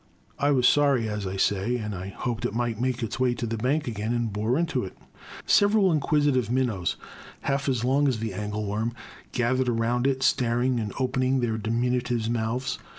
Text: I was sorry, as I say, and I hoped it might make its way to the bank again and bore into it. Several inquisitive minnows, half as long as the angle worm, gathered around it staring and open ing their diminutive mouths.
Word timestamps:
I 0.39 0.49
was 0.49 0.67
sorry, 0.67 1.07
as 1.07 1.27
I 1.27 1.37
say, 1.37 1.75
and 1.77 1.93
I 1.93 2.07
hoped 2.07 2.43
it 2.43 2.55
might 2.55 2.81
make 2.81 3.03
its 3.03 3.19
way 3.19 3.35
to 3.35 3.45
the 3.45 3.55
bank 3.55 3.87
again 3.87 4.15
and 4.15 4.33
bore 4.33 4.57
into 4.57 4.83
it. 4.83 4.97
Several 5.45 5.91
inquisitive 5.91 6.49
minnows, 6.49 6.95
half 7.41 7.69
as 7.69 7.83
long 7.83 8.07
as 8.07 8.17
the 8.17 8.33
angle 8.33 8.65
worm, 8.65 8.93
gathered 9.31 9.69
around 9.69 10.07
it 10.07 10.23
staring 10.23 10.79
and 10.79 10.91
open 10.97 11.21
ing 11.21 11.39
their 11.39 11.59
diminutive 11.59 12.31
mouths. 12.31 12.79